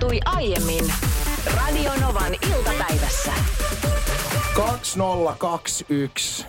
[0.00, 0.92] tapahtui aiemmin
[1.56, 3.32] Radionovan iltapäivässä.
[4.54, 6.46] 2021.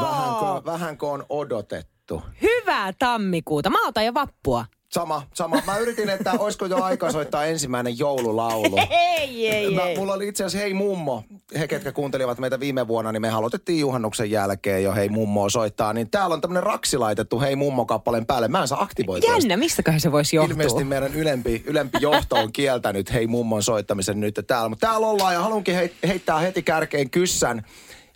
[0.00, 2.22] Vähänkö, vähänkö on odotettu?
[2.42, 3.70] Hyvää tammikuuta.
[3.70, 4.64] Mä otan jo vappua.
[4.92, 5.62] Sama, sama.
[5.66, 8.78] Mä yritin, että olisiko jo aika soittaa ensimmäinen joululaulu.
[9.18, 9.96] Ei, ei, Mä, ei.
[9.96, 11.24] mulla oli itse asiassa Hei Mummo.
[11.58, 15.92] He, ketkä kuuntelivat meitä viime vuonna, niin me aloitettiin juhannuksen jälkeen jo Hei Mummoa soittaa.
[15.92, 18.48] Niin täällä on tämmönen raksi laitettu Hei Mummo-kappaleen päälle.
[18.48, 19.32] Mä en saa aktivoitua.
[19.32, 20.52] Jännä, mistäköhän se voisi johtua?
[20.52, 24.68] Ilmeisesti meidän ylempi, ylempi johto on kieltänyt Hei Mummon soittamisen nyt täällä.
[24.68, 27.62] Mutta täällä ollaan ja haluankin heit, heittää heti kärkeen kyssän.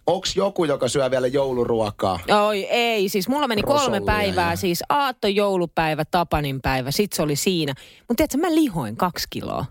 [0.06, 2.18] Onks joku, joka syö vielä jouluruokaa?
[2.46, 7.12] Oi ei, siis mulla meni kolme Rosollia päivää, ja- siis aatto, joulupäivä, Tapanin päivä, sit
[7.12, 7.74] se oli siinä.
[8.08, 9.64] Mutta tiedätkö, mä lihoin kaksi kiloa.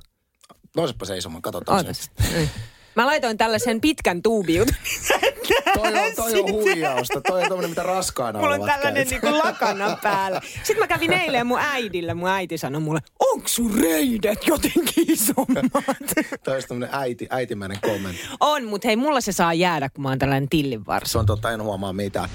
[0.75, 1.77] Nousepa seisomaan, katsotaan.
[1.77, 2.11] Ootas.
[2.33, 2.47] Mm.
[2.95, 4.75] Mä laitoin tällaisen pitkän tuubiutun.
[5.73, 7.21] Toi on, toi on huijausta.
[7.21, 9.23] Toi on tommonen, mitä raskaana Mulla on tällainen käyt.
[9.23, 10.41] niinku lakana päällä.
[10.63, 12.13] Sitten mä kävin eilen mun äidillä.
[12.13, 15.65] Mun äiti sanoi mulle, onks sun reidet jotenkin isommat?
[16.43, 18.21] Toi on tämmönen äiti, äitimäinen kommentti.
[18.39, 21.11] on, mutta hei, mulla se saa jäädä, kun mä oon tällainen tillinvarsa.
[21.11, 22.29] Se on totta, en huomaa mitään.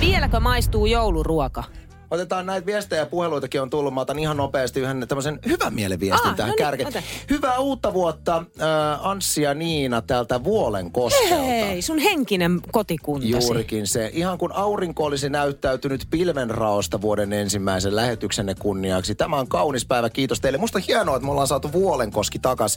[0.00, 1.64] Vieläkö maistuu jouluruoka?
[2.10, 3.94] Otetaan näitä viestejä ja puheluitakin on tullut.
[3.94, 6.88] Mä otan ihan nopeasti yhden tämmöisen hyvän mielen viestin Ah, tähän no niin, kärkeen.
[6.88, 7.02] ota.
[7.30, 11.42] Hyvää uutta vuotta äh, Anssi ja Niina täältä Vuolenkoskelta.
[11.42, 13.32] Hei, sun henkinen kotikuntasi.
[13.32, 14.10] Juurikin se.
[14.12, 19.14] Ihan kun aurinko olisi näyttäytynyt pilvenraosta vuoden ensimmäisen lähetyksenne kunniaksi.
[19.14, 20.58] Tämä on kaunis päivä, kiitos teille.
[20.58, 22.76] Musta hienoa, että me ollaan saatu Vuolenkoski takas.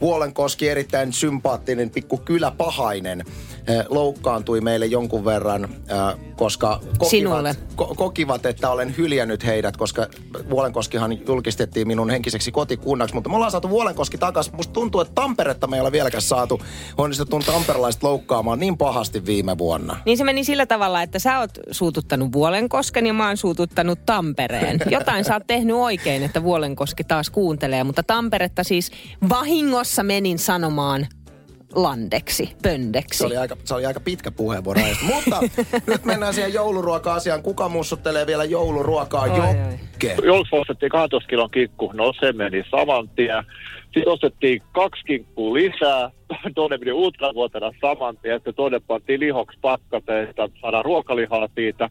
[0.00, 3.20] Vuolenkoski erittäin sympaattinen pikku kyläpahainen.
[3.66, 7.54] eh, Loukkaantui meille jonkun verran, eh, koska Sinulle.
[7.76, 10.06] kokivat, ko- kokivat, että olen hyljännyt heidät, koska
[10.50, 13.14] Vuolenkoskihan julkistettiin minun henkiseksi kotikunnaksi.
[13.14, 14.52] Mutta me ollaan saatu Vuolenkoski takas.
[14.52, 16.62] Musta tuntuu, että Tamperetta me ei ole vieläkään saatu
[16.98, 19.96] onnistutun tamperelaiset loukkaamaan niin pahasti viime vuonna.
[20.06, 24.78] Niin se meni sillä tavalla, että sä oot suututtanut Vuolenkosken ja mä oon suututtanut Tampereen.
[24.90, 28.90] Jotain sä oot tehnyt oikein, että Vuolenkoski taas kuuntelee, mutta Tamperetta siis
[29.28, 31.06] vahingossa menin sanomaan
[31.76, 33.18] landeksi, pöndeksi.
[33.18, 34.80] Se oli aika, se oli aika pitkä puheenvuoro.
[35.02, 35.40] Mutta
[35.86, 37.42] nyt mennään siihen jouluruoka-asiaan.
[37.42, 39.22] Kuka mussuttelee vielä jouluruokaa?
[39.22, 39.30] Oi.
[40.02, 40.26] Jokke.
[40.26, 43.44] Jouluksi ostettiin 12 kilon kinkku, no se meni saman tien.
[43.84, 46.10] Sitten ostettiin kaksi kinkkua lisää,
[46.54, 51.90] toinen meni uutena vuotena saman tien, että toinen pantiin lihoksi pakkaseen, saadaan ruokalihaa siitä.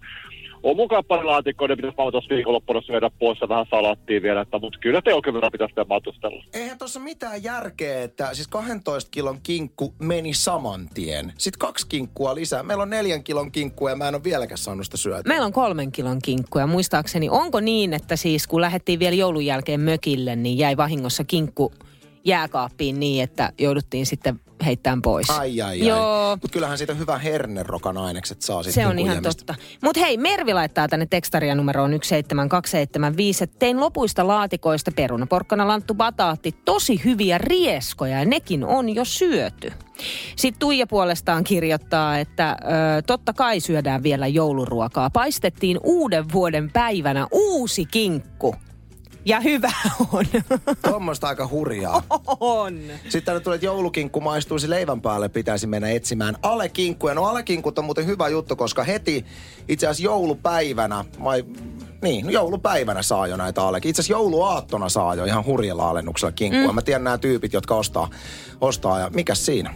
[0.65, 4.59] On mukaan pari laatikkoa, ne pitäisi tuossa viikonloppuna syödä pois ja vähän salattia vielä, että,
[4.59, 6.43] mutta kyllä te oikein verran pitäisi sitä matustella.
[6.53, 11.33] Eihän tuossa mitään järkeä, että siis 12 kilon kinkku meni saman tien.
[11.37, 12.63] Sitten kaksi kinkkua lisää.
[12.63, 15.27] Meillä on neljän kilon kinkkua ja mä en ole vieläkään saanut sitä syötyä.
[15.27, 16.67] Meillä on kolmen kilon kinkkuja.
[16.67, 21.71] Muistaakseni, onko niin, että siis kun lähdettiin vielä joulun jälkeen mökille, niin jäi vahingossa kinkku
[22.23, 25.29] jääkaappiin niin, että jouduttiin sitten heittämään pois.
[25.29, 25.87] Ai, ai, ai.
[25.87, 26.29] Joo.
[26.41, 29.45] Mutta kyllähän siitä hyvä hernerokan ainekset saa sitten Se on niin kuin ihan jäämistä.
[29.45, 29.55] totta.
[29.81, 35.93] Mutta hei, Mervi laittaa tänne tekstaria numeroon 17275, että tein lopuista laatikoista peruna, porkkana, lanttu,
[35.93, 39.71] bataatti, tosi hyviä rieskoja ja nekin on jo syöty.
[40.35, 42.57] Sitten Tuija puolestaan kirjoittaa, että
[42.97, 45.09] ö, totta kai syödään vielä jouluruokaa.
[45.09, 48.55] Paistettiin uuden vuoden päivänä uusi kinkku.
[49.25, 49.71] Ja hyvä
[50.13, 50.25] on.
[50.89, 52.03] Tuommoista aika hurjaa.
[52.39, 52.79] on.
[53.03, 57.13] Sitten tänne tulee, että joulukinkku maistuisi leivän päälle, pitäisi mennä etsimään alekinkkuja.
[57.13, 59.25] No alekinkut on muuten hyvä juttu, koska heti
[59.67, 61.45] itse asiassa joulupäivänä, vai,
[62.05, 63.89] niin, no joulupäivänä saa jo näitä alekin.
[63.89, 66.67] Itse asiassa jouluaattona saa jo ihan hurjalla alennuksella kinkkua.
[66.67, 66.75] Mm.
[66.75, 68.09] Mä tiedän nämä tyypit, jotka ostaa,
[68.61, 69.73] ostaa ja mikäs siinä?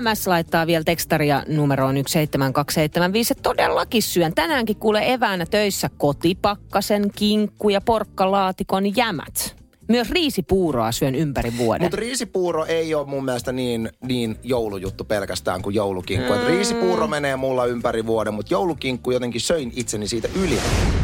[0.00, 3.32] MS laittaa vielä tekstaria numeroon 17275.
[3.32, 4.34] että Todellakin syön.
[4.34, 9.61] Tänäänkin kuule eväänä töissä kotipakkasen, kinkku ja porkkalaatikon jämät.
[9.92, 11.84] Myös riisipuuroa syön ympäri vuoden.
[11.84, 16.32] Mutta riisipuuro ei ole mun mielestä niin, niin joulujuttu pelkästään kuin joulukinkku.
[16.32, 16.46] Mm.
[16.46, 20.58] riisipuuro menee mulla ympäri vuoden, mutta joulukinkku jotenkin söin itseni siitä yli.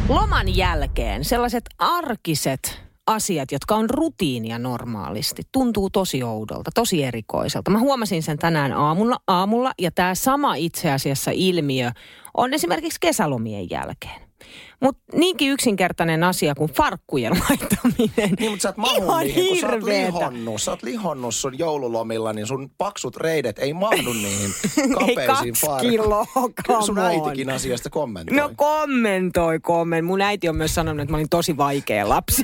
[0.09, 7.71] Loman jälkeen sellaiset arkiset asiat, jotka on rutiinia normaalisti, tuntuu tosi oudolta, tosi erikoiselta.
[7.71, 11.91] Mä huomasin sen tänään aamulla, aamulla ja tämä sama itse asiassa ilmiö
[12.35, 14.29] on esimerkiksi kesälomien jälkeen.
[14.81, 18.35] Mutta niinkin yksinkertainen asia kuin farkkujen laittaminen.
[18.39, 20.63] Niin, mutta sä et mahu Ihan niihin, kun sä oot lihonnut.
[20.63, 26.01] Sä oot lihonnut sun joululomilla, niin sun paksut reidet ei mahdu niihin Ei kapeisiin farkkuihin.
[26.67, 28.37] Kyllä sun äitikin asiasta kommentoi.
[28.37, 30.03] No kommentoi, kommentoi.
[30.03, 32.43] Mun äiti on myös sanonut, että mä olin tosi vaikea lapsi.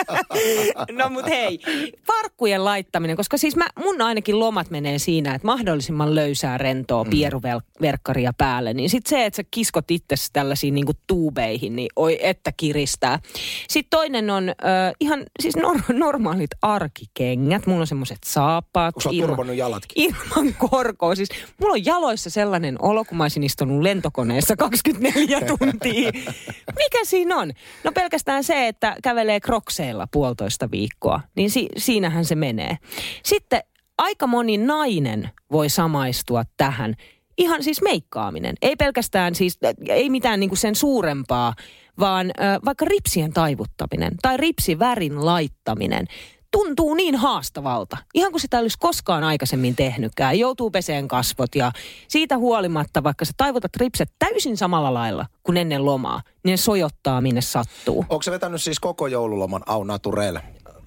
[0.98, 1.58] no mut hei,
[2.06, 8.32] farkkujen laittaminen, koska siis mä, mun ainakin lomat menee siinä, että mahdollisimman löysää rentoa pieruverkkaria
[8.38, 8.74] päälle.
[8.74, 10.92] Niin sit se, että sä kiskot itse tällaisiin niinku
[11.32, 13.18] puubeihin, niin oi että kiristää.
[13.68, 14.52] Sitten toinen on ö,
[15.00, 17.66] ihan siis nor- normaalit arkikengät.
[17.66, 18.94] Mulla on semmoiset saappaat.
[19.06, 20.02] Onko turvannut jalatkin?
[20.04, 21.14] Ilman korkoa.
[21.14, 21.28] Siis
[21.60, 26.10] mulla on jaloissa sellainen olo, kun mä olisin istunut lentokoneessa 24 tuntia.
[26.76, 27.52] Mikä siinä on?
[27.84, 31.20] No pelkästään se, että kävelee krokseilla puolitoista viikkoa.
[31.36, 32.78] Niin si- siinähän se menee.
[33.24, 33.60] Sitten
[33.98, 36.94] aika moni nainen voi samaistua tähän.
[37.38, 38.54] Ihan siis meikkaaminen.
[38.62, 39.58] Ei pelkästään siis,
[39.88, 41.54] ei mitään niinku sen suurempaa,
[41.98, 42.30] vaan ö,
[42.64, 46.06] vaikka ripsien taivuttaminen tai ripsivärin laittaminen
[46.52, 47.96] tuntuu niin haastavalta.
[48.14, 50.38] Ihan kuin sitä olisi koskaan aikaisemmin tehnytkään.
[50.38, 51.72] Joutuu peseen kasvot ja
[52.08, 57.20] siitä huolimatta, vaikka sä taivutat ripset täysin samalla lailla kuin ennen lomaa, niin ne sojottaa
[57.20, 58.04] minne sattuu.
[58.08, 60.38] Onko se vetänyt siis koko joululoman au naturel?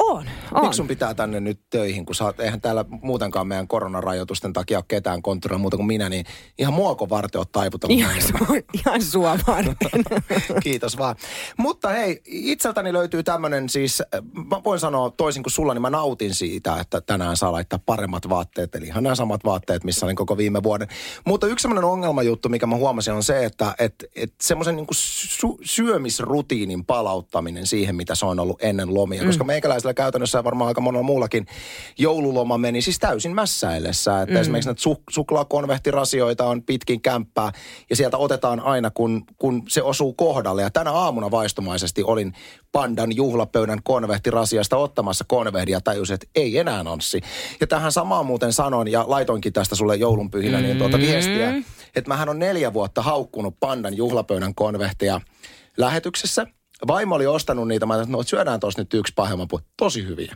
[0.10, 0.62] On, on.
[0.62, 4.78] Miksi sun pitää tänne nyt töihin, kun sä oot, eihän täällä muutenkaan meidän koronarajoitusten takia
[4.78, 6.26] ole ketään konttorilla muuta kuin minä, niin
[6.58, 8.00] ihan muoko varten oot taivutellut.
[8.00, 10.04] Ihan, su- ihan sua varten.
[10.64, 11.16] Kiitos vaan.
[11.58, 14.04] Mutta hei, itseltäni löytyy tämmöinen siis,
[14.50, 18.30] mä voin sanoa toisin kuin sulla, niin mä nautin siitä, että tänään saa laittaa paremmat
[18.30, 20.88] vaatteet, eli ihan nämä samat vaatteet, missä olin koko viime vuoden.
[21.26, 25.58] Mutta yksi semmoinen ongelmajuttu, mikä mä huomasin, on se, että et, et semmoisen niin sy-
[25.64, 29.28] syömisrutiinin palauttaminen siihen, mitä se on ollut ennen lomia, mm.
[29.28, 31.46] koska meikäläisellä käytännössä varmaan aika monella muullakin
[31.98, 34.22] joululoma meni siis täysin mässäillessä.
[34.22, 34.42] Että mm.
[34.42, 37.52] esimerkiksi näitä su- suklaakonvehtirasioita on pitkin kämppää
[37.90, 40.62] ja sieltä otetaan aina, kun, kun se osuu kohdalle.
[40.62, 42.34] Ja tänä aamuna vaistomaisesti olin
[42.72, 47.22] pandan juhlapöydän konvehtirasiasta ottamassa konvehdia ja tajusin, että ei enää Anssi.
[47.60, 51.54] Ja tähän samaan muuten sanoin ja laitoinkin tästä sulle joulunpyhinä niin tuota viestiä,
[51.96, 55.22] että mähän on neljä vuotta haukkunut pandan juhlapöydän konvehtia
[55.78, 56.48] lähetyksessä.
[56.88, 59.64] Vaimo oli ostanut niitä, mä että no, syödään tuossa nyt yksi pahemman puoli.
[59.78, 60.36] Tosi hyviä.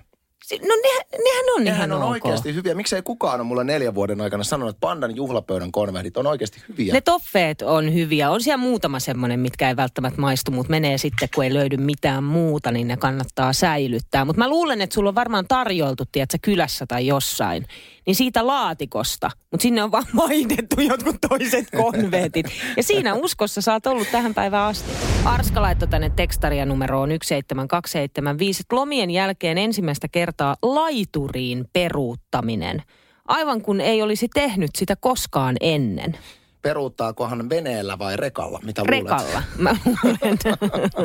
[0.51, 2.11] No nehän, nehän on Nehän ihan on ok.
[2.11, 2.75] oikeasti hyviä.
[2.75, 6.93] Miksei kukaan ole mulle neljän vuoden aikana sanonut, että pandan juhlapöydän konvehdit on oikeasti hyviä.
[6.93, 8.31] Ne toffeet on hyviä.
[8.31, 12.23] On siellä muutama semmoinen, mitkä ei välttämättä maistu, mutta menee sitten, kun ei löydy mitään
[12.23, 14.25] muuta, niin ne kannattaa säilyttää.
[14.25, 17.65] Mutta mä luulen, että sulla on varmaan tarjoltu, tiedätkö, kylässä tai jossain,
[18.05, 19.31] niin siitä laatikosta.
[19.51, 22.45] Mutta sinne on vaan mainittu jotkut toiset konveetit.
[22.77, 24.91] Ja siinä uskossa sä oot ollut tähän päivään asti.
[25.25, 32.83] Arska laittoi tänne tekstaria numeroon 17275, että lomien jälkeen ensimmäistä kertaa laituriin peruuttaminen.
[33.27, 36.17] Aivan kun ei olisi tehnyt sitä koskaan ennen.
[36.61, 38.59] Peruuttaakohan veneellä vai rekalla?
[38.63, 39.01] Mitä luulet?
[39.01, 39.43] Rekalla.
[39.57, 40.37] Mä luulen.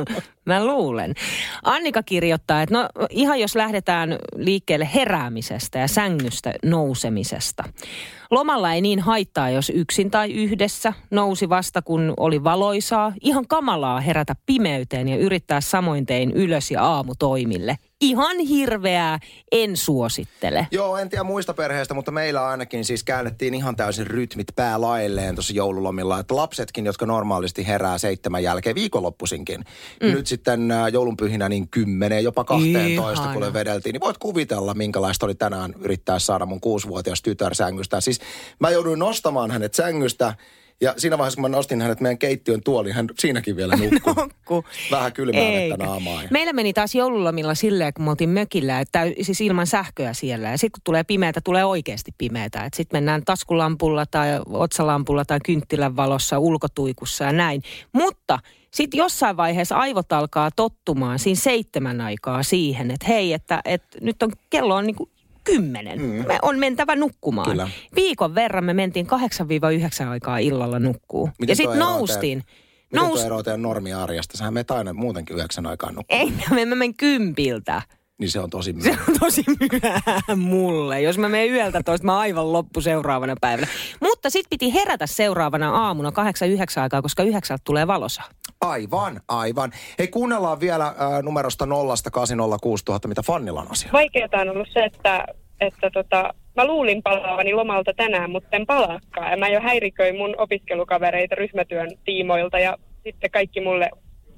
[0.44, 1.14] Mä luulen.
[1.62, 7.64] Annika kirjoittaa, että no ihan jos lähdetään liikkeelle heräämisestä ja sängystä nousemisesta.
[8.30, 13.12] Lomalla ei niin haittaa, jos yksin tai yhdessä nousi vasta kun oli valoisaa.
[13.20, 17.78] Ihan kamalaa herätä pimeyteen ja yrittää samoin tein ylös ja aamutoimille.
[18.04, 19.18] Ihan hirveää,
[19.52, 20.66] en suosittele.
[20.70, 25.52] Joo, en tiedä muista perheistä, mutta meillä ainakin siis käännettiin ihan täysin rytmit päälailleen tuossa
[25.52, 26.18] joululomilla.
[26.18, 29.64] Että lapsetkin, jotka normaalisti herää seitsemän jälkeen viikonloppuisinkin,
[30.02, 30.12] mm.
[30.12, 33.92] nyt sitten äh, joulunpyhinä niin kymmenen, jopa 12, kun vedeltiin.
[33.92, 38.00] Niin voit kuvitella, minkälaista oli tänään yrittää saada mun kuusivuotias tytär sängystä.
[38.00, 38.20] Siis
[38.60, 40.34] mä jouduin nostamaan hänet sängystä
[40.80, 44.14] ja siinä vaiheessa, kun mä nostin hänet meidän keittiön tuoliin, hän siinäkin vielä nukkui.
[44.24, 44.64] Nukku.
[44.90, 45.72] Vähän kylmää Eikä.
[45.72, 46.22] vettä naamaa.
[46.30, 50.50] Meillä meni taas joululomilla silleen, kun me oltiin mökillä, että siis ilman sähköä siellä.
[50.50, 52.68] Ja sitten kun tulee pimeätä, tulee oikeasti pimeätä.
[52.74, 57.62] Sitten mennään taskulampulla tai otsalampulla tai kynttilän valossa, ulkotuikussa ja näin.
[57.92, 58.38] Mutta
[58.70, 64.22] sitten jossain vaiheessa aivot alkaa tottumaan siinä seitsemän aikaa siihen, että hei, että, että nyt
[64.22, 65.08] on, kello on niinku
[65.44, 65.98] kymmenen.
[66.00, 66.06] Mm.
[66.26, 67.50] Me on mentävä nukkumaan.
[67.50, 67.68] Kyllä.
[67.96, 71.30] Viikon verran me mentiin 8-9 aikaa illalla nukkuu.
[71.38, 72.42] Miten ja sitten noustiin.
[72.92, 74.38] Miten Nous- tuo eroaa teidän normiarjesta?
[74.38, 76.26] Sähän menet aina muutenkin yhdeksän aikaan nukkumaan.
[76.26, 77.82] Ei, me menen kympiltä.
[78.18, 79.04] Niin se on tosi Se myöhään.
[79.08, 81.00] on tosi myöhään mulle.
[81.02, 83.66] Jos mä menen yöltä toista, mä aivan loppu seuraavana päivänä.
[84.00, 86.12] Mutta sit piti herätä seuraavana aamuna 8-9
[86.82, 88.22] aikaa, koska yhdeksältä tulee valosa.
[88.60, 89.72] Aivan, aivan.
[89.98, 93.90] Hei, kuunnellaan vielä äh, numerosta 0806000, mitä Fannilla on asia.
[93.92, 95.24] Vaikeaa on ollut se, että,
[95.60, 99.30] että tota, mä luulin palaavani lomalta tänään, mutta en palaakaan.
[99.30, 103.90] Ja mä jo häiriköin mun opiskelukavereita ryhmätyön tiimoilta ja sitten kaikki mulle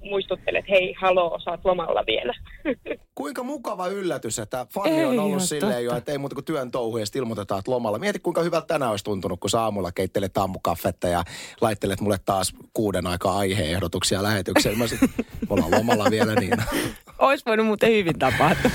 [0.08, 2.34] muistuttelet, että hei, haloo, oot lomalla vielä.
[3.14, 6.70] Kuinka mukava yllätys, että Fanni Ei on ollut silleen jo, että ei muuta kuin työn
[6.70, 7.98] touhu ja sitten ilmoitetaan, että lomalla.
[7.98, 11.24] Mieti, kuinka hyvältä tänään olisi tuntunut, kun sä aamulla keittelet aamukaffetta ja
[11.60, 14.78] laittelet mulle taas kuuden aikaa aiheehdotuksia lähetykseen.
[14.78, 16.54] Mä sit, me ollaan lomalla vielä niin.
[17.18, 18.70] Ois voinut muuten hyvin tapahtua.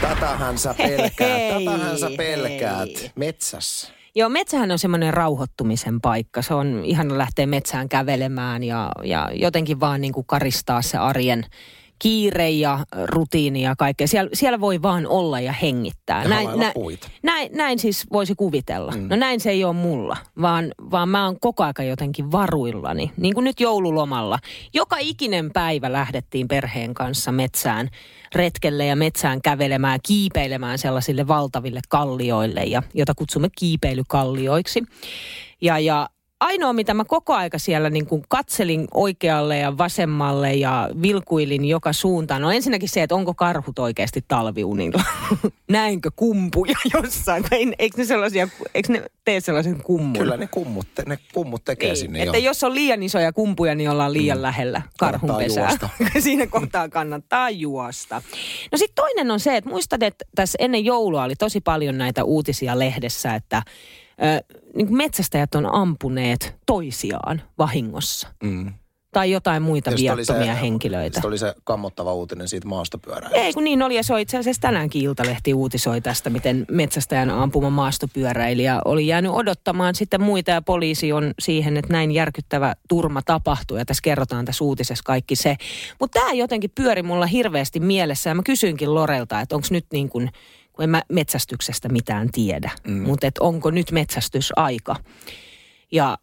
[0.00, 2.16] Tätähän sä pelkäät, Hei, tätähän sä hei.
[2.16, 3.12] pelkäät.
[3.14, 3.92] Metsässä.
[4.16, 6.42] Joo, metsähän on semmoinen rauhoittumisen paikka.
[6.42, 11.44] Se on ihana lähteä metsään kävelemään ja, ja jotenkin vaan niin kuin karistaa se arjen
[12.04, 14.06] kiire ja rutiini ja kaikkea.
[14.06, 16.22] Siellä, siellä voi vaan olla ja hengittää.
[16.22, 17.08] Ja näin, puita.
[17.22, 18.92] näin, näin siis voisi kuvitella.
[18.92, 19.06] Mm.
[19.10, 23.12] No näin se ei ole mulla, vaan, vaan mä oon koko aika jotenkin varuillani.
[23.16, 24.38] Niin kuin nyt joululomalla.
[24.74, 27.88] Joka ikinen päivä lähdettiin perheen kanssa metsään
[28.34, 34.82] retkelle ja metsään kävelemään, kiipeilemään sellaisille valtaville kallioille, ja, jota kutsumme kiipeilykallioiksi.
[35.60, 36.08] Ja, ja
[36.44, 41.92] ainoa, mitä mä koko aika siellä niin kuin katselin oikealle ja vasemmalle ja vilkuilin joka
[41.92, 45.02] suuntaan, no ensinnäkin se, että onko karhut oikeasti talviunilla.
[45.70, 47.44] Näinkö kumpuja jossain?
[47.50, 50.12] Ei, eikö ne sellaisia, eikö ne tee sellaisen kummun?
[50.22, 52.44] Kyllä ne kummut, te- ne kummut tekee Niin, sinne että jo.
[52.44, 54.42] jos on liian isoja kumpuja, niin ollaan liian mm.
[54.42, 55.68] lähellä karhun Kannattaa pesää.
[55.68, 55.88] juosta.
[56.20, 58.22] Siinä kohtaa kannattaa juosta.
[58.72, 62.24] No sitten toinen on se, että muistat, että tässä ennen joulua oli tosi paljon näitä
[62.24, 63.62] uutisia lehdessä, että
[64.74, 68.28] niin metsästäjät on ampuneet toisiaan vahingossa.
[68.42, 68.72] Mm.
[69.14, 71.14] Tai jotain muita Ja viattomia henkilöitä.
[71.14, 73.40] Sitten oli se kammottava uutinen siitä maastopyöräilystä.
[73.40, 77.30] Ei kun niin oli ja se on itse asiassa tänäänkin Iltalehti uutisoi tästä, miten metsästäjän
[77.30, 83.22] ampuma maastopyöräilijä oli jäänyt odottamaan sitten muita ja poliisi on siihen, että näin järkyttävä turma
[83.22, 85.56] tapahtui ja tässä kerrotaan tässä uutisessa kaikki se.
[86.00, 90.08] Mutta tämä jotenkin pyöri mulla hirveästi mielessä ja mä kysyinkin Lorelta, että onko nyt niin
[90.08, 90.30] kuin,
[90.74, 92.92] kun en mä metsästyksestä mitään tiedä, mm.
[93.02, 94.96] mutta että onko nyt metsästysaika.
[95.92, 96.18] Ja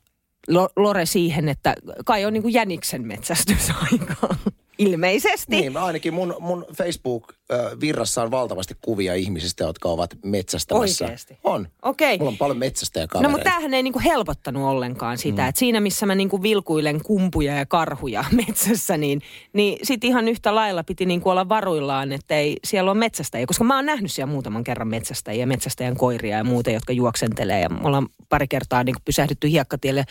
[0.48, 4.16] Lo- Lore siihen, että kai on niin kuin jäniksen metsästysaika.
[4.78, 5.56] Ilmeisesti.
[5.56, 11.06] Niin, ainakin mun, mun Facebook-virrassa on valtavasti kuvia ihmisistä, jotka ovat metsästämässä.
[11.06, 11.38] Oikeesti?
[11.44, 11.68] On.
[11.82, 12.18] Okei.
[12.18, 13.32] Mulla on paljon No metsästäjäkavereita.
[13.32, 15.48] mutta tämähän ei niinku helpottanut ollenkaan sitä, mm.
[15.50, 19.22] että siinä missä mä niinku vilkuilen kumpuja ja karhuja metsässä, niin,
[19.54, 23.46] niin sit ihan yhtä lailla piti niinku olla varuillaan, että ei siellä on metsästäjiä.
[23.46, 27.62] Koska mä oon nähnyt siellä muutaman kerran metsästäjiä, metsästäjän koiria ja muuta, jotka juoksentelee.
[27.62, 30.06] Ja me ollaan pari kertaa niinku pysähdytty hiekkatielle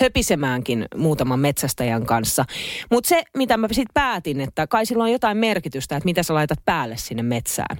[0.00, 2.44] höpisemäänkin muutaman metsästäjän kanssa.
[2.90, 6.34] Mutta se, mitä mä sitten päätin, että kai sillä on jotain merkitystä, että mitä sä
[6.34, 7.76] laitat päälle sinne metsään.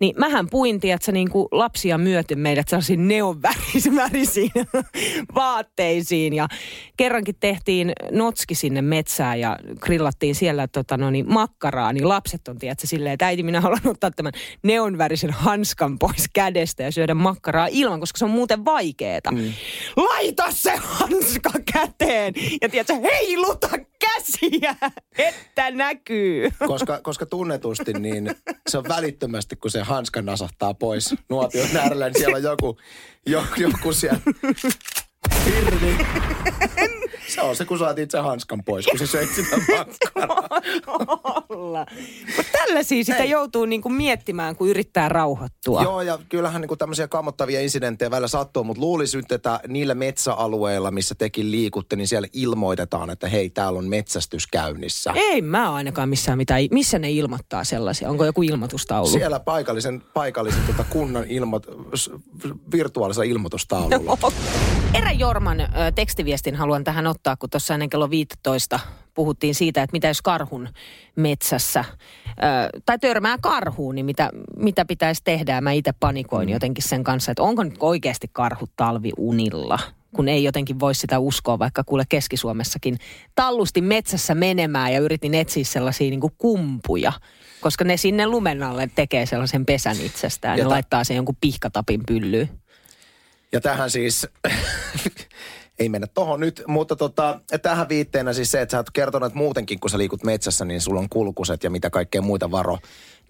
[0.00, 4.50] Niin mähän puin, että niin kuin lapsia myöten meidät sellaisiin neonvärisiin
[5.34, 6.32] vaatteisiin.
[6.32, 6.48] Ja
[6.96, 11.92] kerrankin tehtiin notski sinne metsään ja grillattiin siellä tota, no niin, makkaraa.
[11.92, 16.82] Niin lapset on, tiedätkö, silleen, että äiti, minä haluan ottaa tämän neonvärisen hanskan pois kädestä
[16.82, 19.30] ja syödä makkaraa ilman, koska se on muuten vaikeeta.
[19.30, 19.52] Mm.
[19.96, 24.74] Laita se hanska käteen ja tiedätkö, heiluta käsiä,
[25.18, 26.50] että näkyy.
[26.66, 28.30] koska, koska tunnetusti niin
[28.68, 32.78] se on välittömästi, kun se hanska nasahtaa pois nuotion äärellä, niin siellä on joku,
[33.26, 34.20] jo, joku siellä
[35.44, 35.96] hirvi.
[37.28, 40.60] Se on se, kun saat itse hanskan pois, kun sä söit sitä makkaraa.
[41.60, 41.86] olla.
[42.52, 43.30] Tällaisia sitä Hei.
[43.30, 45.82] joutuu niinku miettimään, kun yrittää rauhoittua.
[45.82, 50.90] Joo, ja kyllähän niin tämmöisiä kammottavia insidenttejä välillä sattuu, mutta luulisin nyt, että niillä metsäalueilla,
[50.90, 55.12] missä tekin liikutte, niin siellä ilmoitetaan, että hei, täällä on metsästys käynnissä.
[55.16, 56.62] Ei mä ainakaan missään mitään.
[56.70, 58.10] Missä ne ilmoittaa sellaisia?
[58.10, 59.06] Onko joku ilmoitustaulu?
[59.06, 61.60] Siellä paikallisen, paikallisen tota kunnan ilmo,
[62.72, 64.18] virtuaalisella ilmoitustaululla.
[64.94, 65.58] Erä Jorman
[65.94, 68.80] tekstiviestin haluan tähän ottaa, kun tuossa ennen kello 15
[69.14, 70.68] puhuttiin siitä, että mitä jos karhun
[71.16, 71.84] metsässä,
[72.28, 75.54] ö, tai törmää karhuun, niin mitä, mitä pitäisi tehdä.
[75.54, 76.52] Ja mä itse panikoin Mm.
[76.52, 79.78] jotenkin sen kanssa, että onko nyt oikeasti karhut talviunilla,
[80.16, 82.98] kun ei jotenkin voi sitä uskoa, vaikka kuule Keski-Suomessakin
[83.34, 87.12] tallusti metsässä menemään ja yritin etsiä sellaisia niin kuin kumpuja,
[87.60, 91.16] koska ne sinne lumen alle tekee sellaisen pesän itsestään ja, Ja ja ta- laittaa sen
[91.16, 92.48] jonkun pihkatapin pyllyyn.
[93.52, 94.26] Ja tähän siis,
[95.80, 99.38] ei mennä tohon nyt, mutta tota, tähän viitteenä siis se, että sä oot kertonut, että
[99.38, 102.78] muutenkin kun sä liikut metsässä, niin sulla on kulkuset ja mitä kaikkea muita varo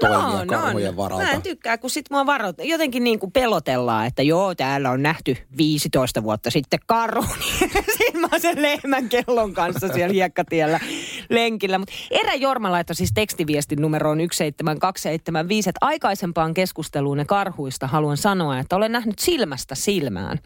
[0.00, 1.25] toimia karhujen varalta.
[1.25, 5.02] Mä en tykkää, kun sit mua varot, jotenkin niin kuin pelotellaan, että joo, täällä on
[5.02, 7.26] nähty 15 vuotta sitten karhu.
[8.21, 10.80] Mä oon sen lehmän kellon kanssa siellä hiekkatiellä
[11.29, 11.79] lenkillä.
[11.79, 18.59] Mutta Erä Jorma laittoi siis tekstiviestin numeroon 17275, että aikaisempaan keskusteluun ne karhuista haluan sanoa,
[18.59, 20.39] että olen nähnyt silmästä silmään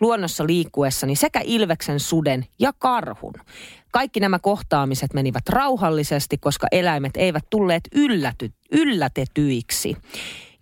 [0.00, 3.34] luonnossa liikkuessani sekä ilveksen, suden ja karhun.
[3.90, 9.96] Kaikki nämä kohtaamiset menivät rauhallisesti, koska eläimet eivät tulleet ylläty, yllätetyiksi.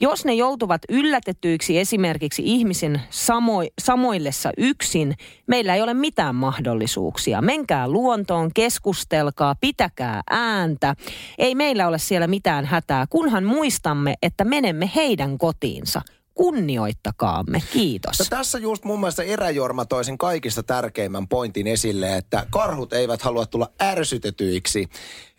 [0.03, 5.15] Jos ne joutuvat yllätetyiksi esimerkiksi ihmisen samo, samoillessa yksin,
[5.47, 7.43] meillä ei ole mitään mahdollisuuksia.
[7.43, 10.95] Menkää luontoon, keskustelkaa, pitäkää ääntä.
[11.39, 16.03] Ei meillä ole siellä mitään hätää, kunhan muistamme, että menemme heidän kotiinsa.
[16.41, 17.63] Kunnioittakaamme.
[17.73, 18.19] Kiitos.
[18.19, 23.23] No tässä just mun mielestä Eräjorma toi sen kaikista tärkeimmän pointin esille, että karhut eivät
[23.23, 24.89] halua tulla ärsytetyiksi.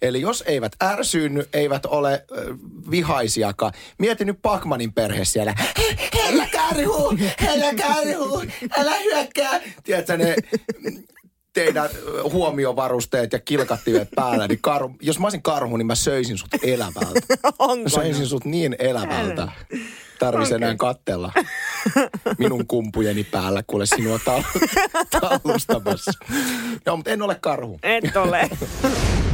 [0.01, 2.43] Eli jos eivät ärsyynny, eivät ole äh,
[2.91, 3.73] vihaisiakaan.
[3.97, 5.53] Mieti nyt Pakmanin perhe siellä.
[6.27, 7.17] Älä karhu,
[7.47, 8.43] älä karhu,
[8.77, 9.61] älä hyökkää.
[9.83, 10.35] Tiedätkö, ne,
[11.53, 11.89] teidän
[12.23, 17.19] huomiovarusteet ja kilkattimet päällä, niin karhu, jos mä olisin karhu, niin mä söisin sut elävältä.
[17.59, 17.83] Onko?
[17.83, 19.47] Mä söisin sut niin elävältä.
[20.19, 21.31] Tarvisi enää kattella
[22.37, 24.69] minun kumpujeni päällä, kuule sinua tal-
[25.21, 26.11] tallustamassa.
[26.85, 27.79] Joo, mutta en ole karhu.
[27.83, 28.49] Et ole.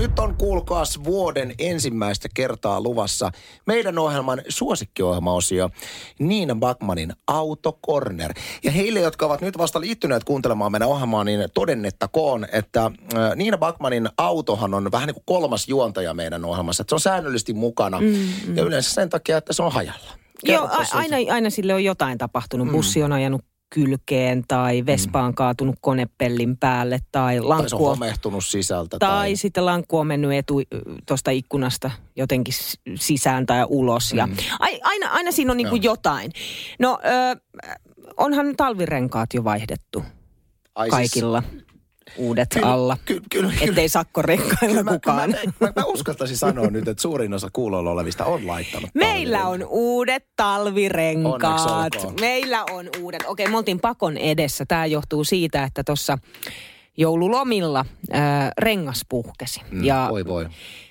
[0.00, 3.30] Nyt on kuulkaas vuoden ensimmäistä kertaa luvassa
[3.66, 5.70] meidän ohjelman suosikkiohjelmaosio
[6.18, 8.34] Niina Backmanin Auto Corner.
[8.64, 13.58] Ja heille, jotka ovat nyt vasta liittyneet kuuntelemaan meidän ohjelmaa, niin todennettakoon, että äh, Niina
[13.58, 16.82] Backmanin autohan on vähän niin kuin kolmas juontaja meidän ohjelmassa.
[16.82, 18.06] Että se on säännöllisesti mukana mm,
[18.46, 18.56] mm.
[18.56, 20.12] ja yleensä sen takia, että se on hajalla.
[20.44, 20.98] Joo, a- siitä.
[20.98, 22.66] aina, aina sille on jotain tapahtunut.
[22.66, 22.72] Mm.
[22.72, 27.86] Bussi on ajanut kylkeen tai Vespa on kaatunut konepellin päälle tai Tai se on lankku
[27.86, 28.98] on, homehtunut sisältä.
[28.98, 30.60] tai sitten lankku on mennyt etu
[31.06, 32.54] tuosta ikkunasta jotenkin
[32.94, 34.12] sisään tai ulos.
[34.12, 34.28] Ja
[34.60, 36.32] ai, aina, aina siinä on niin kuin jotain.
[36.78, 37.40] No, ö,
[38.16, 40.04] onhan talvirenkaat jo vaihdettu
[40.74, 41.42] Ai siis- kaikilla
[42.16, 42.96] uudet Kyllä, alla.
[43.04, 43.64] Kyllä, kyllä, kyllä.
[43.70, 45.30] Ettei sakkorenkailla Mä, kukaan.
[45.30, 49.66] mä, mä, mä uskaltaisin sanoa nyt, että suurin osa kuulolla olevista on laittanut Meillä on
[49.68, 51.92] uudet talvirenkaat.
[52.20, 53.22] Meillä on uudet.
[53.26, 54.64] Okei, me oltiin pakon edessä.
[54.68, 56.18] Tämä johtuu siitä, että tuossa
[57.00, 59.60] joululomilla ää, rengas puhkesi.
[59.70, 60.46] Mm, ja Voi voi.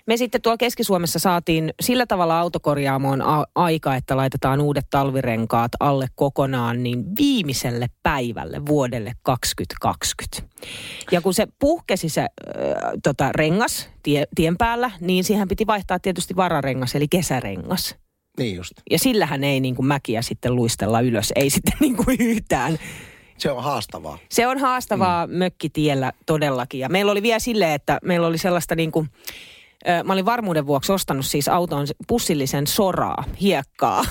[0.07, 6.07] me sitten tuolla Keski-Suomessa saatiin sillä tavalla autokorjaamoon a- aika, että laitetaan uudet talvirenkaat alle
[6.15, 10.41] kokonaan niin viimeiselle päivälle vuodelle 2020.
[11.11, 12.27] Ja kun se puhkesi se äh,
[13.03, 17.95] tota, rengas tie, tien päällä, niin siihen piti vaihtaa tietysti vararengas eli kesärengas.
[18.37, 18.71] Niin just.
[18.91, 22.77] Ja sillähän ei niin kuin mäkiä sitten luistella ylös, ei sitten niin kuin yhtään.
[23.39, 24.17] Se on haastavaa.
[24.29, 25.33] Se on haastavaa mm.
[25.33, 26.79] mökkitiellä todellakin.
[26.79, 29.09] Ja meillä oli vielä silleen, että meillä oli sellaista niin kuin,
[30.03, 34.05] mä olin varmuuden vuoksi ostanut siis autoon pussillisen soraa, hiekkaa.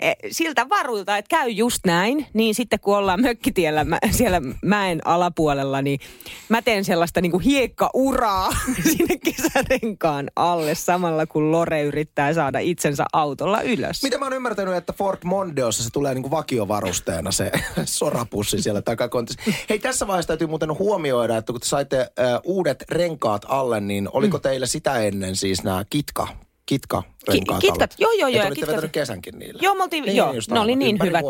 [0.00, 5.00] E, Siltä varuilta, että käy just näin, niin sitten kun ollaan mökkitiellä mä, siellä mäen
[5.04, 6.00] alapuolella, niin
[6.48, 8.50] mä teen sellaista niin kuin hiekkauraa
[8.92, 14.02] sinne kesärenkaan alle samalla kun Lore yrittää saada itsensä autolla ylös.
[14.02, 17.52] Mitä mä oon ymmärtänyt, että Ford Mondeossa se tulee niinku vakiovarusteena se
[17.84, 19.50] sorapussi siellä takakontissa.
[19.68, 22.06] Hei, tässä vaiheessa täytyy muuten huomioida, että kun te saitte äh,
[22.44, 26.43] uudet renkaat alle, niin oliko teillä sitä ennen siis nämä kitka?
[26.66, 29.60] Kitka renkaat Ki- kitkat, joo, joo, joo, olitte kitkat- kesänkin niillä.
[29.62, 30.78] Joo, me oltiin, Niin, joo, just ne oli aivan.
[30.78, 31.22] niin Ympäri hyvät.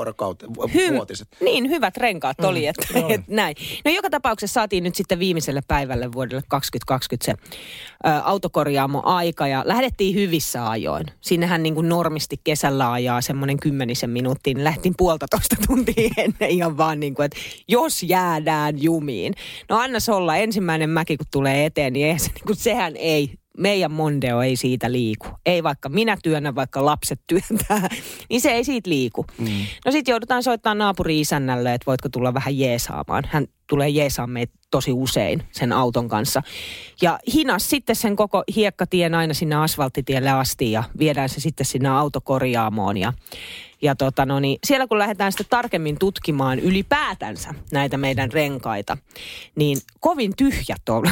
[0.90, 1.28] Hy- vuotiset.
[1.40, 3.56] Niin, hyvät renkaat mm, oli, että et, näin.
[3.84, 7.32] No joka tapauksessa saatiin nyt sitten viimeiselle päivälle vuodelle 2020 se
[8.06, 11.04] ä, autokorjaamo aika ja lähdettiin hyvissä ajoin.
[11.20, 16.76] Sinnehän niin kuin normisti kesällä ajaa semmoinen kymmenisen minuuttia, niin lähtiin puolitoista tuntia ennen ihan
[16.76, 17.36] vaan niin kuin, että
[17.68, 19.34] jos jäädään jumiin.
[19.68, 23.30] No annas olla, ensimmäinen mäki kun tulee eteen, niin, eihän se, niin kuin, sehän ei
[23.58, 25.28] meidän Mondeo ei siitä liiku.
[25.46, 27.88] Ei vaikka minä työnnä, vaikka lapset työntää,
[28.30, 29.26] niin se ei siitä liiku.
[29.38, 29.48] Mm.
[29.84, 33.24] No sitten joudutaan soittamaan naapuri-isännälle, että voitko tulla vähän jeesaamaan.
[33.26, 36.42] Hän tulee jeesaamaan meitä tosi usein sen auton kanssa.
[37.02, 41.88] Ja hinas sitten sen koko hiekkatien aina sinne asfalttitielle asti ja viedään se sitten sinne
[41.88, 42.96] autokorjaamoon.
[42.96, 43.12] Ja,
[43.84, 48.98] ja tota no niin, siellä kun lähdetään sitten tarkemmin tutkimaan ylipäätänsä näitä meidän renkaita,
[49.56, 51.02] niin kovin tyhjät on,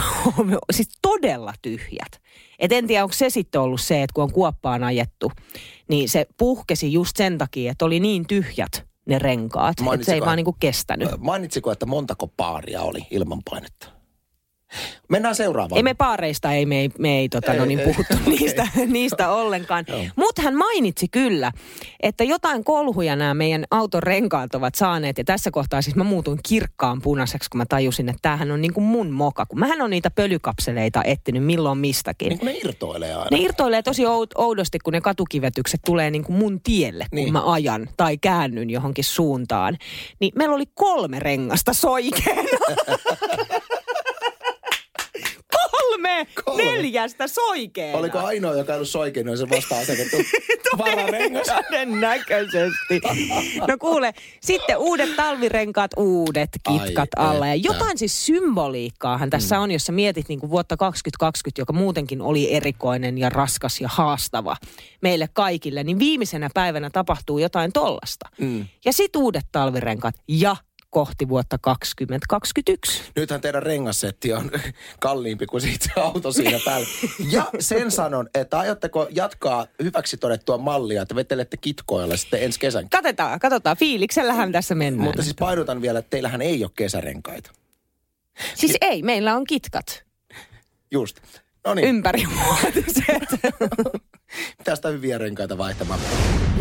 [0.73, 2.23] siis todella tyhjät.
[2.59, 5.33] Et en tiedä, onko se sitten ollut se, että kun on kuoppaan ajettu,
[5.89, 10.21] niin se puhkesi just sen takia, että oli niin tyhjät ne renkaat, että se ei
[10.21, 11.09] vaan niinku kestänyt.
[11.19, 14.02] Mainitsiko, että montako paaria oli ilman painetta?
[15.09, 15.77] Mennään seuraavaan.
[15.77, 18.39] Ei me paareista, ei me ei, me ei, tota, Ei, no niin, ei, puhuttu okei.
[18.39, 19.85] niistä, niistä ollenkaan.
[20.17, 21.53] Mutta hän mainitsi kyllä,
[22.03, 25.19] että jotain kolhuja nämä meidän auton renkaat ovat saaneet.
[25.19, 28.73] Ja tässä kohtaa siis mä muutuin kirkkaan punaiseksi, kun mä tajusin, että tämähän on niin
[28.75, 29.47] kuin mun moka.
[29.47, 32.29] Kun mähän on niitä pölykapseleita etsinyt milloin mistäkin.
[32.29, 33.29] Niin ne irtoilee aina.
[33.31, 37.33] Ne irtoilee tosi oud- oudosti, kun ne katukivetykset tulee niin kuin mun tielle, kun Niin.
[37.33, 39.79] mä ajan tai käännyn johonkin suuntaan.
[40.21, 42.43] Niin meillä oli kolme rengasta soikeena.
[45.93, 46.65] kolme, Kolme.
[46.65, 47.99] neljästä soikeena.
[47.99, 50.17] Oliko ainoa, joka ei ollut soikein, niin se vasta asetettu
[50.79, 51.47] vararengas?
[51.47, 53.01] Todennäköisesti.
[53.69, 57.47] No kuule, sitten uudet talvirenkaat, uudet kitkat Ai alla.
[57.47, 62.23] Ja jotain siis symboliikkaahan tässä on, jos sä mietit niin kuin vuotta 2020, joka muutenkin
[62.23, 64.57] oli erikoinen ja raskas ja haastava
[65.01, 68.29] meille kaikille, niin viimeisenä päivänä tapahtuu jotain tollasta.
[68.39, 68.67] Mm.
[68.85, 70.57] Ja sitten uudet talvirenkaat ja
[70.93, 73.03] kohti vuotta 2021.
[73.17, 74.51] Nythän teidän rengassetti on
[75.01, 76.87] kalliimpi kuin siitä auto siinä päällä.
[77.31, 82.89] Ja sen sanon, että aiotteko jatkaa hyväksi todettua mallia, että vetelette kitkoilla sitten ensi kesän.
[82.89, 83.77] Katsotaan, katsotaan.
[83.77, 85.05] Fiiliksellähän tässä mennään.
[85.05, 87.51] Mutta siis painotan vielä, että teillähän ei ole kesärenkaita.
[88.55, 90.05] siis ei, meillä on kitkat.
[90.91, 91.21] Just.
[91.67, 93.29] No niin, Ympärivuotiset.
[94.59, 96.01] mitä sitä hyviä renkaita vaihtamaan.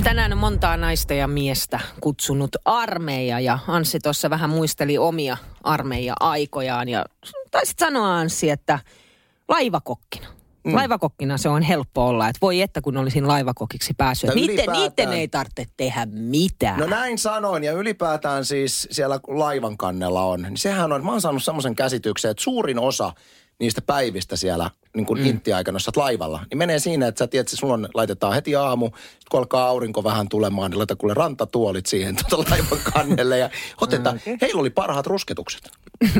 [0.03, 6.89] Tänään on montaa naista ja miestä kutsunut armeija ja Anssi tuossa vähän muisteli omia armeija-aikojaan
[6.89, 7.05] ja
[7.51, 8.79] taisit sanoa Anssi, että
[9.47, 10.27] laivakokkina.
[10.63, 10.75] Mm.
[10.75, 14.35] Laivakokkina se on helppo olla, että voi että kun olisin laivakokiksi päässyt.
[14.35, 16.79] Niiden, ylipäätään- niiden ei tarvitse tehdä mitään.
[16.79, 21.21] No näin sanoin, ja ylipäätään siis siellä laivan kannella on, niin sehän on, mä oon
[21.21, 23.13] saanut semmoisen käsityksen, että suurin osa
[23.61, 25.25] niistä päivistä siellä niin kuin mm.
[25.25, 28.33] intti-aikana, jos sä oot laivalla, niin menee siinä, että sä tiedät, että sulla on, laitetaan
[28.33, 32.79] heti aamu, sit kun alkaa aurinko vähän tulemaan, niin laita kuule rantatuolit siihen tuota laivan
[32.93, 33.49] kannelle ja
[33.81, 34.15] otetaan.
[34.15, 34.37] Okay.
[34.41, 35.69] Heillä oli parhaat rusketukset.
[36.15, 36.17] Ö,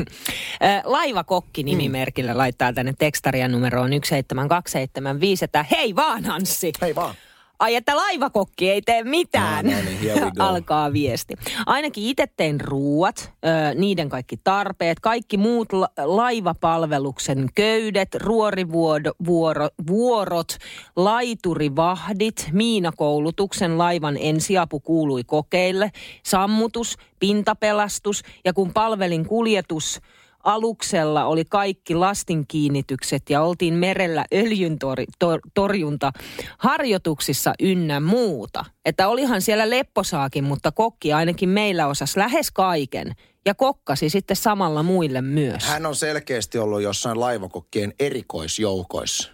[0.84, 6.72] Laivakokki nimimerkillä laittaa tänne tekstarian numeroon 17275, että hei vaan Anssi.
[6.80, 7.14] Hei vaan.
[7.62, 10.12] Ai että laivakokki ei tee mitään, No, no niin,
[10.48, 11.34] alkaa viesti.
[11.66, 20.56] Ainakin itse tein ruuat, ö, niiden kaikki tarpeet, kaikki muut la- laivapalveluksen köydet, ruorivuorot,
[20.96, 25.90] laiturivahdit, miinakoulutuksen laivan ensiapu kuului kokeille,
[26.22, 30.00] sammutus, pintapelastus ja kun palvelin kuljetus
[30.42, 36.12] aluksella oli kaikki lastinkiinnitykset ja oltiin merellä öljyntorjunta
[36.58, 38.64] harjoituksissa ynnä muuta.
[38.84, 43.12] Että olihan siellä lepposaakin, mutta kokki ainakin meillä osasi lähes kaiken
[43.44, 45.64] ja kokkasi sitten samalla muille myös.
[45.64, 49.30] Hän on selkeästi ollut jossain laivakokkien erikoisjoukoissa,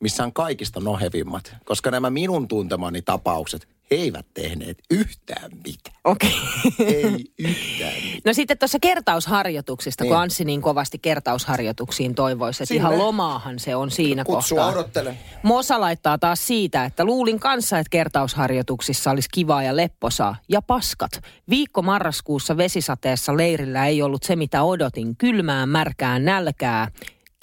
[0.00, 1.56] missä on kaikista nohevimmat.
[1.64, 5.96] Koska nämä minun tuntemani tapaukset, he eivät tehneet yhtään mitään.
[6.04, 6.30] Okei.
[6.78, 8.20] Ei yhtään mitään.
[8.24, 10.20] No sitten tuossa kertausharjoituksista, kun Niin.
[10.20, 12.88] Anssi niin kovasti kertausharjoituksiin toivoisi, että Sinne.
[12.88, 14.80] ihan lomaahan se on siinä Kutsua kohtaa.
[14.80, 15.18] odottelen.
[15.42, 20.36] Mosa laittaa taas siitä, että luulin kanssa, että kertausharjoituksissa olisi kivaa ja lepposaa.
[20.48, 21.10] Ja paskat.
[21.50, 25.16] Viikko marraskuussa vesisateessa leirillä ei ollut se, mitä odotin.
[25.16, 26.88] Kylmää, märkää, nälkää,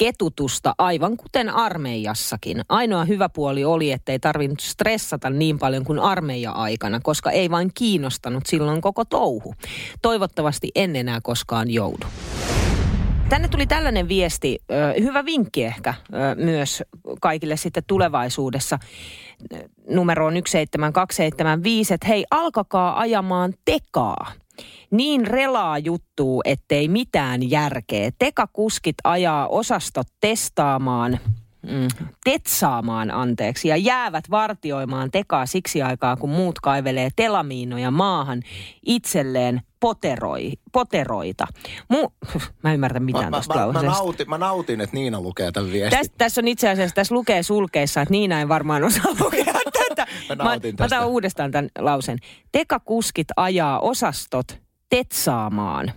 [0.06, 2.62] ketutusta, aivan kuten armeijassakin.
[2.70, 8.46] Ainoa hyvä puoli oli, ettei tarvinnut stressata niin paljon kuin armeija-aikana, koska ei vain kiinnostanut
[8.46, 9.56] silloin koko touhu.
[10.02, 12.06] Toivottavasti en enää koskaan joudu.
[13.30, 14.60] Tänne tuli tällainen viesti,
[15.00, 15.94] hyvä vinkki ehkä
[16.36, 16.84] myös
[17.22, 18.80] kaikille sitten tulevaisuudessa
[19.90, 24.32] numeroon 17275, että hei alkakaa ajamaan tekaa.
[24.92, 28.12] Niin relaa juttuu, ettei mitään järkeä.
[28.20, 31.20] Tekakuskit ajaa osastot testaamaan,
[31.62, 31.88] mm,
[32.24, 38.42] tetsaamaan anteeksi, ja jäävät vartioimaan tekaa siksi aikaa, kun muut kaivelee telamiinoja maahan
[38.86, 41.48] itselleen poteroi, poteroita.
[41.90, 42.10] Mu,
[42.64, 45.52] mä en ymmärrä Mä, mitään mä, tuosta mä, mä, nautin, mä nautin, että Niina lukee
[45.52, 46.00] tämän viestin.
[46.00, 49.54] Tässä, tässä on itse asiassa, tässä lukee sulkeissa, että Niina ei varmaan osaa lukea
[50.28, 50.44] tätä.
[50.44, 52.18] Mä Mä, mä otan uudestaan tämän lausen.
[52.52, 54.60] Tekakuskit ajaa osastot
[54.90, 55.92] tetsaamaan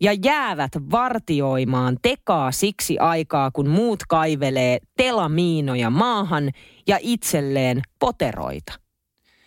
[0.00, 6.50] ja jäävät vartioimaan tekaa siksi aikaa, kun muut kaivelee telamiinoja maahan
[6.86, 8.83] ja itselleen poteroita.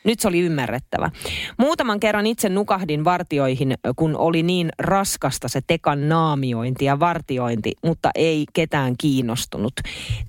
[0.04, 1.10] Nyt se oli ymmärrettävä.
[1.58, 8.10] Muutaman kerran itse nukahdin vartioihin, kun oli niin raskasta se tekan naamiointi ja vartiointi, mutta
[8.16, 9.74] ei ketään kiinnostunut.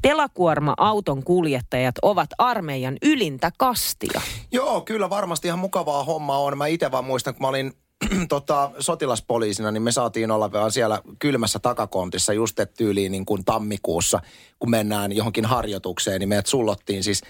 [0.03, 4.21] Telakuorma auton kuljettajat ovat armeijan ylintä kastia.
[4.53, 6.59] Joo, kyllä varmasti ihan mukavaa hommaa on.
[6.59, 7.73] Mä itse vaan muistan, kun mä olin
[8.29, 14.21] tota, sotilaspoliisina, niin me saatiin olla vaan siellä kylmässä takakontissa just tyyliin niin kuin tammikuussa,
[14.59, 17.23] kun mennään johonkin harjoitukseen, niin meidät sullottiin siis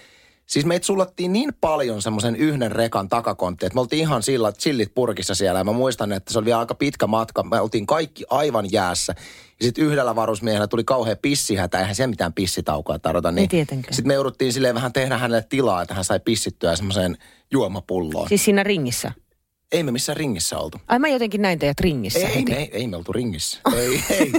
[0.49, 4.93] Siis meitä sullottiin niin paljon semmoisen yhden rekan takakontti, että me oltiin ihan sillä, chillit
[4.95, 5.59] purkissa siellä.
[5.59, 7.43] Ja mä muistan, että se oli vielä aika pitkä matka.
[7.43, 9.15] Me oltiin kaikki aivan jäässä.
[9.59, 11.79] Ja sitten yhdellä varusmiehellä tuli kauhean pissihätä.
[11.79, 13.31] Eihän se mitään pissitaukoa tarvita.
[13.31, 13.93] Niin tietenkään.
[13.93, 17.17] Sitten me jouduttiin silleen vähän tehdä hänelle tilaa, että hän sai pissittyä semmoiseen
[17.51, 18.29] juomapulloon.
[18.29, 19.11] Siis siinä ringissä.
[19.71, 20.81] Ei me missään ringissä oltu.
[20.87, 22.51] Ai mä jotenkin näin teidät ringissä Ei, ei, heti.
[22.51, 23.59] me, ei, ei me oltu ringissä.
[23.77, 24.31] Ei, ei,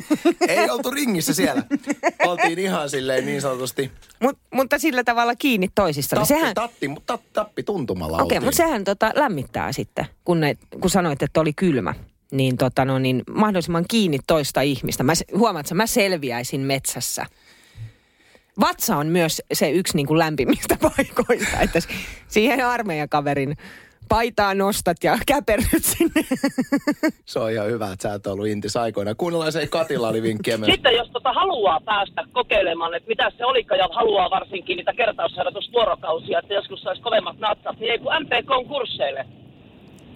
[0.49, 1.63] ei oltu ringissä siellä.
[2.27, 3.91] Oltiin ihan silleen niin sanotusti
[4.21, 6.17] Mut, mutta sillä tavalla kiinni toisista.
[6.17, 8.43] tappi, Sehän, tatti, tappi, tappi tuntumalla Okei, oltiin.
[8.45, 11.95] mutta sehän tota, lämmittää sitten, kun, ne, kun sanoit, että oli kylmä.
[12.31, 15.03] Niin, tota, no, niin mahdollisimman kiinni toista ihmistä.
[15.03, 17.27] Mä, huomaat, että mä selviäisin metsässä.
[18.61, 21.79] Vatsa on myös se yksi niin kuin lämpimistä paikoista, että
[22.29, 23.57] siihen armeijan kaverin
[24.11, 26.23] paitaa nostat ja käperryt sinne.
[27.25, 29.15] Se on ihan hyvä, että sä et ollut intis aikoina.
[29.15, 30.73] Kuunnellaan se Katilla oli vinkkiä myös.
[30.73, 36.39] Sitten jos tota haluaa päästä kokeilemaan, että mitä se olikaan ja haluaa varsinkin niitä kertausharjoitusvuorokausia,
[36.39, 39.27] että joskus saisi kovemmat natsat, niin ei kun MPK kursseille.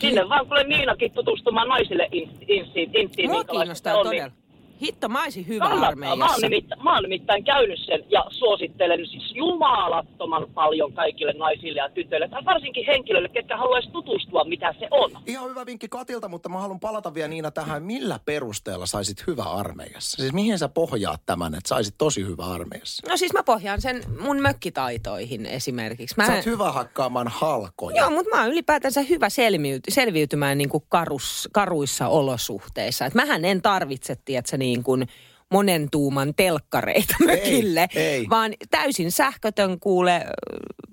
[0.00, 2.08] Sinne vaan kuule Niinakin tutustumaan naisille
[2.48, 2.90] insiin.
[2.96, 4.43] insiin Mua kiinnostaa on, todella.
[4.82, 5.96] Hitto, mä olisin hyvä Kannattaa.
[5.96, 6.48] Mä oon, armeijassa.
[6.48, 12.28] nimittäin, mä oon nimittäin käynyt sen ja suosittelen siis jumalattoman paljon kaikille naisille ja tytöille,
[12.28, 15.10] tai varsinkin henkilöille, ketkä haluaisi tutustua, mitä se on.
[15.26, 19.42] Ihan hyvä vinkki Katilta, mutta mä haluan palata vielä Niina tähän, millä perusteella saisit hyvä
[19.42, 20.16] armeijassa?
[20.16, 23.10] Siis mihin sä pohjaat tämän, että saisit tosi hyvä armeijassa?
[23.10, 26.14] No siis mä pohjaan sen mun mökkitaitoihin esimerkiksi.
[26.16, 27.96] Mä Sä oot hyvä hakkaamaan halkoja.
[27.96, 33.06] Joo, mutta mä oon ylipäätänsä hyvä selviyty, selviytymään niin kuin karus, karuissa olosuhteissa.
[33.06, 35.06] Et mähän en tarvitse, tiedätkö, niin kuin
[35.50, 38.26] monen tuuman telkkareita mökille, ei.
[38.30, 40.26] vaan täysin sähkötön kuule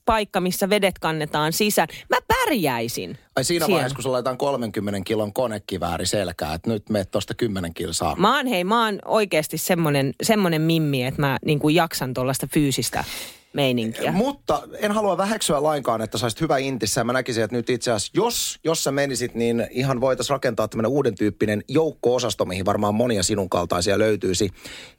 [0.05, 1.87] paikka, missä vedet kannetaan sisään.
[2.09, 3.17] Mä pärjäisin.
[3.35, 3.75] Ai siinä siellä.
[3.75, 8.15] vaiheessa, kun sulla laitetaan 30 kilon konekivääri selkää, että nyt meet tuosta 10 kilsaa.
[8.15, 12.47] Mä oon, hei, mä oon oikeasti semmonen, semmonen mimmi, että mä niin kuin jaksan tuollaista
[12.53, 13.03] fyysistä
[13.53, 14.11] meininkiä.
[14.11, 17.03] Mutta en halua väheksyä lainkaan, että saisit hyvä intissä.
[17.03, 20.91] Mä näkisin, että nyt itse asiassa, jos, jos sä menisit, niin ihan voitaisiin rakentaa tämmöinen
[20.91, 24.49] uuden tyyppinen joukko-osasto, mihin varmaan monia sinun kaltaisia löytyisi.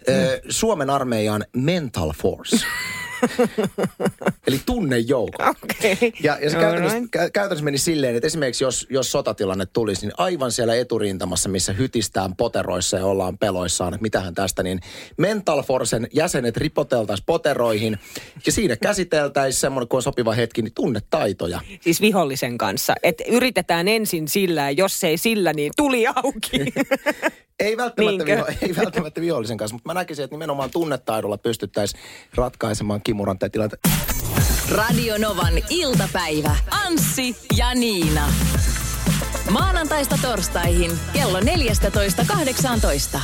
[0.09, 2.57] Ö, Suomen armeijan Mental Force.
[4.47, 5.43] Eli tunnejoukko.
[5.43, 6.13] Okei.
[6.23, 7.17] Ja, ja se käytännössä, Alright.
[7.17, 11.73] kä- käytännössä meni silleen, että esimerkiksi jos, jos sotatilanne tulisi, niin aivan siellä eturintamassa, missä
[11.73, 14.81] hytistään poteroissa ja ollaan peloissaan, että mitähän tästä, niin
[15.17, 17.99] Mental Forcen jäsenet ripoteltaisiin poteroihin
[18.47, 21.61] ja siinä käsiteltäisiin semmoinen, kun on sopiva hetki, niin tunnetaitoja.
[21.81, 22.95] Siis vihollisen kanssa.
[23.03, 26.59] Että yritetään ensin sillä ja jos ei sillä, niin tuli auki.
[27.61, 28.37] Ei välttämättä, Niinkö?
[28.37, 32.03] viho, ei välttämättä vihollisen kanssa, mutta mä näkisin, että nimenomaan tunnetaidolla pystyttäisiin
[32.35, 33.81] ratkaisemaan kimuranteen tilanteen.
[34.71, 36.57] Radio Novan iltapäivä.
[36.71, 38.29] Anssi ja Niina.
[39.51, 43.19] Maanantaista torstaihin kello 14.18.